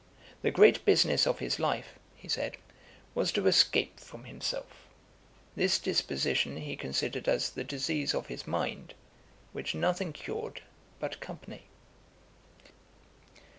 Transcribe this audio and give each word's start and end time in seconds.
The 0.41 0.49
great 0.49 0.83
business 0.83 1.27
of 1.27 1.37
his 1.37 1.59
life 1.59 1.99
(he 2.15 2.27
said) 2.27 2.57
was 3.13 3.31
to 3.33 3.45
escape 3.45 3.99
from 3.99 4.23
himself; 4.23 4.87
this 5.55 5.77
disposition 5.77 6.57
he 6.57 6.75
considered 6.75 7.27
as 7.27 7.51
the 7.51 7.63
disease 7.63 8.15
of 8.15 8.25
his 8.25 8.47
mind, 8.47 8.95
which 9.51 9.75
nothing 9.75 10.11
cured 10.11 10.63
but 10.99 11.19
company. 11.19 11.65